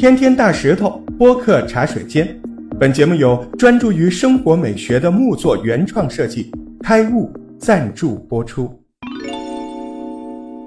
[0.00, 2.26] 天天大石头播客茶水间，
[2.78, 6.50] 本节目由专注于生活美学的木作原创设计
[6.82, 8.82] 开悟赞助播出。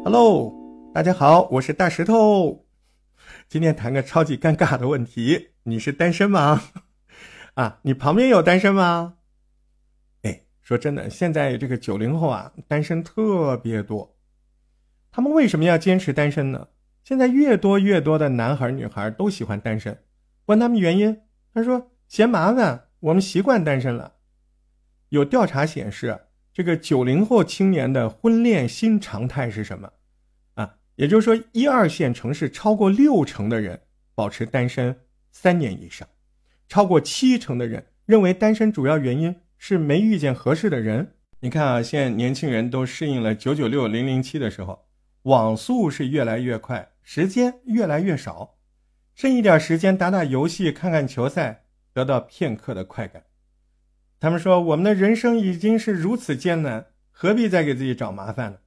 [0.05, 0.53] Hello，
[0.93, 2.63] 大家好，我是大石头。
[3.49, 6.61] 今天谈个超级尴尬的问题：你是单身吗？
[7.55, 9.15] 啊，你旁边有单身吗？
[10.21, 14.15] 哎，说真的，现在这个九零后啊，单身特别多。
[15.11, 16.67] 他们为什么要坚持单身呢？
[17.03, 19.97] 现在越多越多的男孩女孩都喜欢单身，
[20.45, 21.19] 问他们原因，
[21.53, 24.13] 他说嫌麻烦，我们习惯单身了。
[25.09, 26.17] 有调查显示，
[26.53, 29.91] 这个九零后青年的婚恋新常态是什么？
[30.53, 33.81] 啊，也就是说，一二线城市超过六成的人
[34.15, 34.95] 保持单身
[35.31, 36.07] 三年以上，
[36.69, 41.15] 超过七成的人认为单身主要原因是没遇见合适的人。
[41.41, 44.85] 你看啊，现在年轻人都适应了九九六零零七的时候，
[45.23, 46.92] 网速是越来越快。
[47.03, 48.57] 时间越来越少，
[49.13, 53.23] 剩一点时间打打游戏、看看球赛，得到片刻的快感。
[54.19, 58.59] 他们说：“我们的人生已经是如此艰难，何必再给自己找麻烦呢？”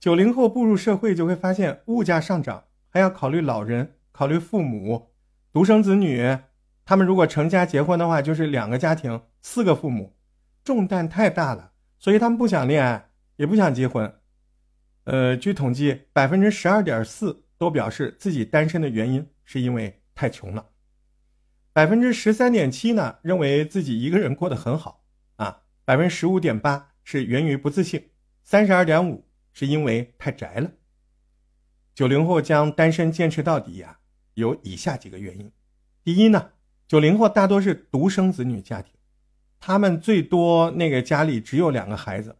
[0.00, 5.12] 九零后步入社会，就会发现物价上涨，还要考虑老人、考虑父母、
[5.52, 6.36] 独生子女。
[6.84, 10.16] 他们如果成家结婚的话，就是两个家庭、四个父母，
[10.64, 14.12] 重担太大了，所以他们不想恋爱，也不想结婚。
[15.04, 17.43] 呃，据统计，百分之十二点四。
[17.58, 20.70] 都表示自己单身的原因是因为太穷了，
[21.72, 25.04] 百分之十三点七呢认为自己一个人过得很好
[25.36, 28.10] 啊，百分之十五点八是源于不自信，
[28.42, 30.70] 三十二点五是因为太宅了。
[31.94, 33.98] 九零后将单身坚持到底呀，
[34.34, 35.52] 有以下几个原因：
[36.02, 36.50] 第一呢，
[36.88, 38.92] 九零后大多是独生子女家庭，
[39.60, 42.36] 他们最多那个家里只有两个孩子。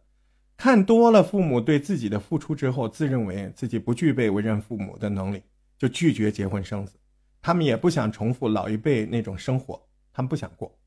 [0.57, 5.43] 看多了父母对自己的付出之后，自认为自己不具备为人父母的能力，
[5.77, 6.93] 就拒绝结婚生子。
[7.41, 10.77] 他们也不想重复老一辈那种生活，他们不想过。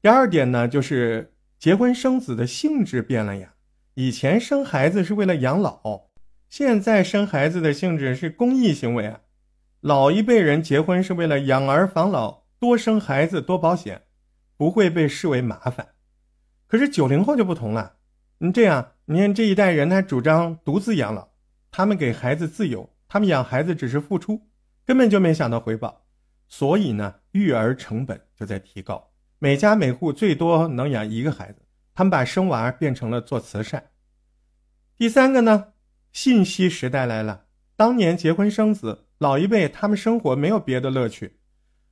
[0.00, 3.54] 第二点呢，就是结婚生子的性质变了呀。
[3.94, 6.08] 以前生孩子是为了养老，
[6.48, 9.20] 现在生孩子的性质是公益行为啊。
[9.80, 14.02] 老一辈人结婚是为了养儿防老，多生孩子多保险，
[14.56, 15.88] 不会被视为麻烦。
[16.66, 17.96] 可是九零后就不同了。
[18.44, 21.28] 你这样，你看这一代人，他主张独自养老，
[21.70, 24.48] 他们给孩子自由，他们养孩子只是付出，
[24.84, 26.04] 根本就没想到回报，
[26.48, 31.62] 所以呢，育儿成本就在提高，每家每户最多能养一个孩子，
[31.94, 33.90] 他们把生娃变成了做慈善。
[34.96, 35.74] 第三个呢，
[36.10, 37.44] 信息时代来了，
[37.76, 41.38] 当年结婚生子，老一辈他们生活没有别的乐趣，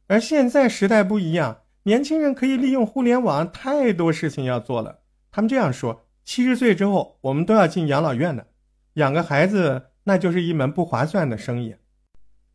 [0.08, 6.08] 而现在时代不一样，年轻人可以利用互联网，太多事情要做了，他们这样说。
[6.30, 8.46] 七十岁之后，我们都要进养老院的，
[8.92, 11.74] 养个孩子那就是一门不划算的生意。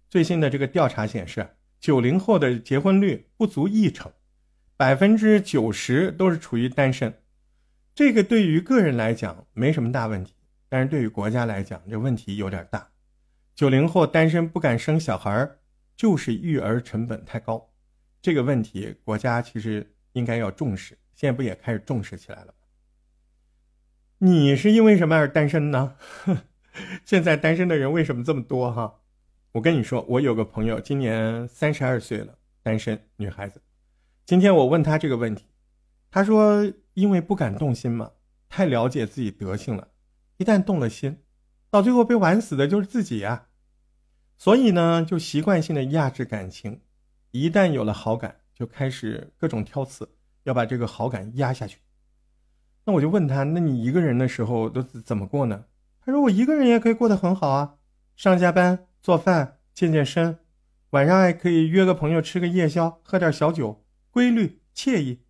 [0.10, 1.46] 最新的这个调查显示，
[1.82, 4.10] 九零后的结婚率不足一成，
[4.78, 7.14] 百分之九十都是处于单身。
[7.94, 10.34] 这个对于个人来讲没什么大问题，
[10.70, 12.88] 但是对于国家来讲，这问题有点大。
[13.56, 15.52] 九零后单身不敢生小孩，
[15.98, 17.70] 就是育儿成本太高。
[18.22, 22.54] 这个问题国家其实应该要重视，现在不也开始重视起来了吗？
[24.20, 25.98] 你是因为什么而单身呢？
[27.04, 29.02] 现在单身的人为什么这么多哈？
[29.52, 33.62] 我跟你说，我有个朋友今年三十二岁了，单身女孩子。
[34.26, 35.46] 今天我问她这个问题，
[36.10, 38.12] 她说因为不敢动心嘛，
[38.48, 39.90] 太了解自己德性了，
[40.38, 41.20] 一旦动了心，
[41.70, 43.48] 到最后被玩死的就是自己呀。
[44.38, 46.82] 所以呢，就习惯性的压制感情，
[47.32, 50.10] 一旦有了好感，就开始各种挑刺，
[50.44, 51.80] 要把这个好感压下去。
[52.86, 55.66] 那我就问他，那你一个人的时候都怎么过呢？
[56.06, 57.76] 他说我一个人也可以过得很好啊，
[58.16, 60.38] 上下班、做饭、健健身，
[60.92, 65.24] 晚上还可以约个朋友吃个夜宵，喝点小酒，规律惬意。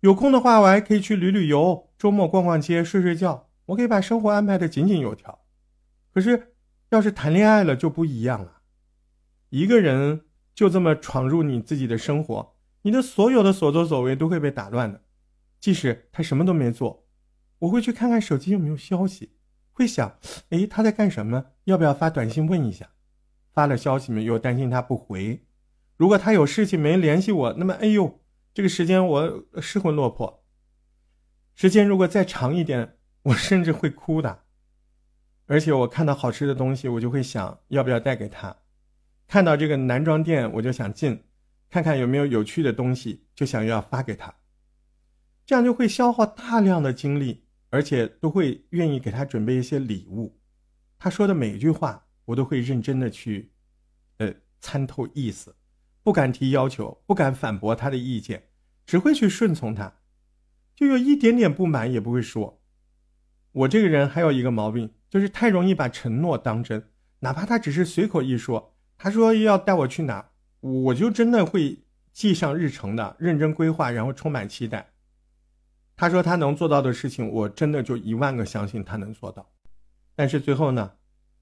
[0.00, 5.38] 有空的话，我还可以去旅旅游，周末逛逛街，睡睡觉，我可以把生活安排的井井有条。
[6.12, 6.54] 可是，
[6.90, 8.60] 要是谈恋爱了就不一样了，
[9.50, 10.22] 一个人
[10.54, 15.00] 就这么闯入你自己的生活，你的所有的所作所为都会被打乱的。
[15.60, 17.06] 即使他什么都没做，
[17.60, 19.36] 我会去看看手机有没有消息，
[19.72, 20.18] 会想，
[20.50, 21.46] 哎，他在干什么？
[21.64, 22.90] 要不要发短信问一下？
[23.52, 24.24] 发了消息没？
[24.24, 25.44] 又担心他不回。
[25.96, 28.20] 如果他有事情没联系我，那么，哎呦，
[28.52, 30.44] 这个时间我失魂落魄。
[31.54, 34.44] 时间如果再长一点，我甚至会哭的。
[35.46, 38.54] 而且我看到好吃的东西，我就会想要不要带给他；
[39.26, 41.24] 看到这个男装店，我就想进，
[41.70, 44.34] 看看有没有有趣的东西，就想要发给他。
[45.46, 50.40] 这样就会消耗大量的精力，而且都会愿意给他准备一些礼物。
[50.98, 53.52] 他说的每一句话，我都会认真的去，
[54.18, 55.54] 呃，参透意思，
[56.02, 58.48] 不敢提要求，不敢反驳他的意见，
[58.84, 60.00] 只会去顺从他，
[60.74, 62.60] 就有一点点不满也不会说。
[63.52, 66.90] 我这个人还有一个毛病，就是太容易把承诺当真，
[67.20, 74.90] 哪怕他只是随口一说，他说要带我去哪，我就真的会记上日程的，认真规划，然后充满期待。
[75.96, 79.50] 他说他能做到的事情，我真的就一万个相信他能做到。
[80.14, 80.92] 但是最后呢，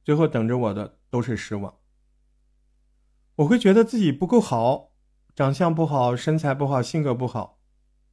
[0.05, 1.75] 最后等着我的都是失望。
[3.37, 4.93] 我会觉得自己不够好，
[5.35, 7.59] 长相不好，身材不好，性格不好，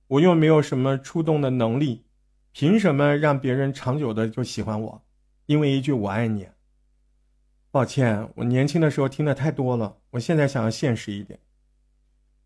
[0.07, 2.07] 我又没有什么出动的能力，
[2.51, 5.05] 凭什么让别人长久的就喜欢我？
[5.45, 6.47] 因为一句我爱你。
[7.69, 11.39] 抱歉，我年轻的时候听的太多了，我现在想要现实一点。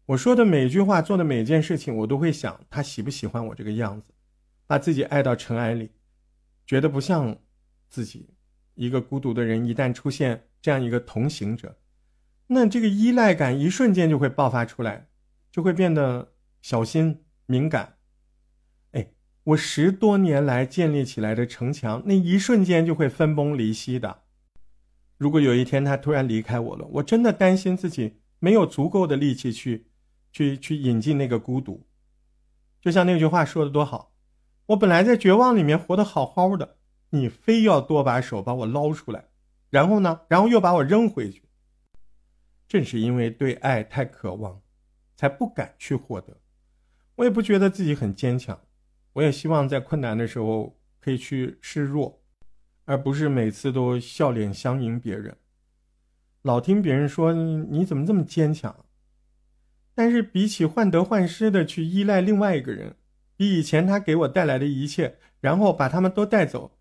[0.08, 4.12] 我说的每句话，做的每件事情，我都会想他喜不喜欢我这个样子，
[4.68, 5.90] 把自己爱到尘埃里，
[6.68, 7.38] 觉得不像
[7.90, 8.30] 自己。
[8.76, 11.78] 一个孤独的人一旦出现这样一个同行者，
[12.48, 15.08] 那这个依赖感一瞬间就会爆发出来，
[15.50, 17.96] 就会变得小心敏感。
[18.92, 19.08] 哎，
[19.46, 24.24] 我十多年来建立起来的城墙，那一瞬间就会分崩离析的。
[25.18, 29.88] 如果有一天他突然离开我了，我真的担心自己没有足够的力气去。
[30.36, 31.88] 去去引进那个孤独，
[32.82, 34.12] 就像那句话说的多好，
[34.66, 36.76] 我本来在绝望里面活得好好的，
[37.12, 39.30] 你非要多把手把我捞出来，
[39.70, 41.44] 然后呢，然后又把我扔回去。
[42.68, 44.62] 正是因为对爱太渴望，
[45.16, 46.36] 才不敢去获得。
[47.16, 48.60] 我也不觉得自己很坚强，
[49.14, 52.22] 我也希望在困难的时候可以去示弱，
[52.84, 55.38] 而不是每次都笑脸相迎别人。
[56.42, 58.85] 老听别人说你怎么这么坚强。
[59.96, 62.96] 但是比起患得患失的去依赖另外一个人，
[63.38, 66.78] 比以前他给我带来的一切，然后把他们都带走，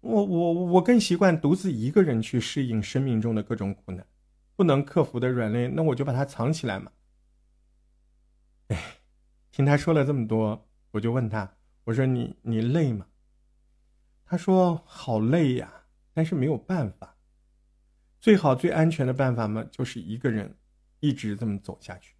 [0.00, 4.06] 我我我更习惯独自一个人去适应生命中的各种苦难，
[4.54, 6.92] 不能克服的软肋，那我就把它藏起来嘛。
[8.68, 8.78] 哎，
[9.50, 13.06] 听他说了这么多，我就问他，我说你你累吗？
[14.26, 17.16] 他说好累呀，但是没有办法，
[18.20, 20.56] 最好最安全的办法嘛，就是一个人
[21.00, 22.13] 一直这么走下去。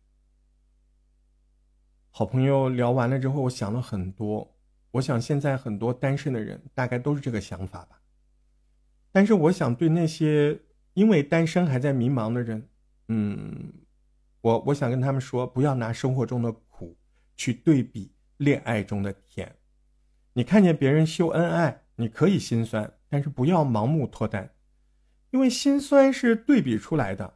[2.17, 4.57] 好朋友聊完了之后，我想了很多。
[4.93, 8.01] 我想现在很多单身的人大概都是这个想法吧。
[9.11, 10.57] 但是我想对那些
[10.93, 12.69] 因为单身还在迷茫的人，
[13.09, 13.73] 嗯，
[14.43, 16.97] 我我想跟他们说，不要拿生活中的苦
[17.35, 19.57] 去对比恋爱中的甜。
[20.35, 24.49] 你看见别人秀恩爱，你可以心酸，但是不要盲目脱单，
[25.33, 27.35] 因为心酸是对比出来的。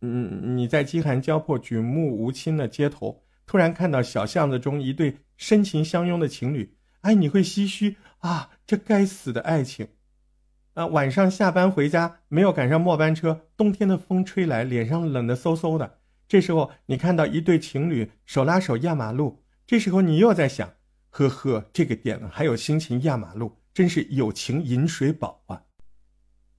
[0.00, 3.23] 嗯，你在饥寒交迫、举目无亲的街头。
[3.54, 9.86] 突然看到小巷子中一对深情相拥的情侣，哎，你会唏嘘啊，这该死的爱情！
[10.72, 16.00] 啊，晚上下班回家没有赶上末班车，冬天的风吹来，脸上冷得嗖嗖的。
[16.26, 20.74] 这时候你看到一对情侣手拉手压马路，这时候你又在想，
[21.10, 25.62] 呵呵，这个点了还有心情压马路，真是有情饮水饱啊！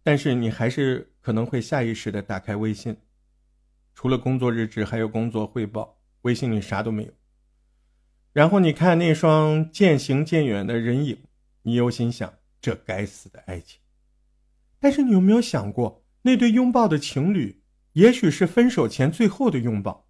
[0.02, 2.96] 但是你还是可能会下意识的打开微信，
[3.94, 5.94] 除了工作日志，还有工作汇报。
[6.26, 7.12] 微信里啥都没有，
[8.34, 11.20] 然后你看那双渐行渐远的人影，
[11.62, 13.80] 你又心想这该死的爱情。
[14.80, 17.62] 但是你有没有想过，那对拥抱的情侣，
[17.94, 20.08] 也许是分手前最后的拥抱？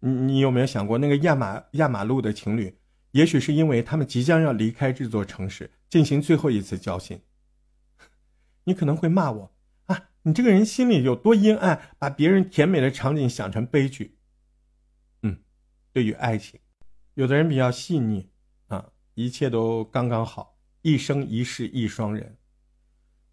[0.00, 2.78] 你你有没有想过，那个压马压马路的情侣，
[3.10, 7.20] 也许是因为他们即将要离开这座城市，进行最后一次交心？
[8.64, 9.52] 你可能会骂我
[9.84, 14.17] 啊，你这个人心里有多阴暗，把别人甜美的场景想成悲剧。
[15.98, 16.60] 对于爱情，
[17.14, 18.30] 有的人比较细腻
[18.68, 22.38] 啊，一切都刚刚好，一生一世一双人。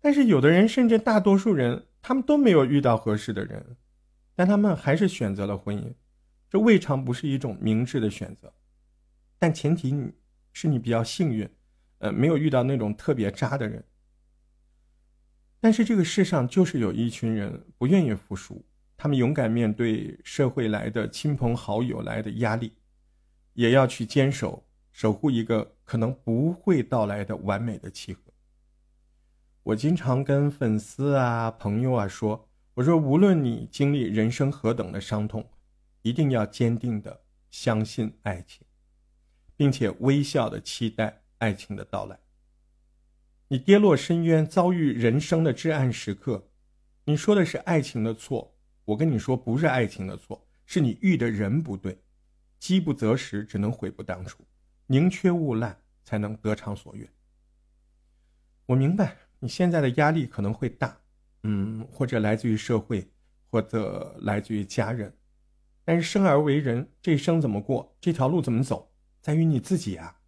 [0.02, 3.78] 但是有的人，甚至大多数人，他们都没有遇到合适的人，
[4.34, 5.94] 但他们还是选择了婚姻，
[6.50, 8.52] 这未尝不是一种明智的选择。
[9.38, 10.12] 但前提你
[10.52, 11.48] 是你比较幸运，
[12.00, 13.86] 呃，没有遇到那种特别渣的人。
[15.60, 18.66] 但是这个世上就是有一群人不愿意服输。
[18.98, 22.74] 他们勇敢面对社会来的亲朋好友来的压力，
[23.54, 28.22] 也要去坚守守护一个可能不会到来的完美的契合。
[29.64, 35.50] 我经常跟粉丝啊、朋友啊说：“我说，无论你经历人生何等的伤痛，
[36.02, 38.66] 一定要坚定的相信爱情，
[39.58, 42.20] 并且微笑的期待爱情的到来。
[43.50, 46.48] 你跌落深渊，遭遇人生的至暗时刻，
[47.04, 48.54] 你说的是爱情的错。”
[48.86, 52.00] 我跟你说不是爱情的错是你遇的人不对
[52.60, 54.44] 饥不择食只能悔不当初
[54.88, 57.08] 宁缺毋滥才能得偿所愿。
[58.68, 61.00] 我明白你现在的压力可能会大
[61.44, 63.08] 嗯或者来自于社会
[63.50, 65.15] 或者来自于家人
[65.84, 70.20] 但是生而为人这一生怎么过这条路怎么走在于你自己啊。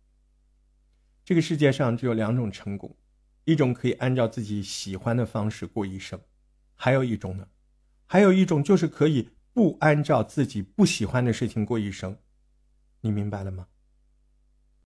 [1.23, 2.95] 这个世界上只有两种成功
[3.43, 6.19] 一种可以按照自己喜欢的方式过一生
[6.73, 7.47] 还有一种呢
[8.07, 12.17] 还有一种就是可以不按照自己不喜欢的事情过一生。
[13.01, 13.67] 你明白了吗？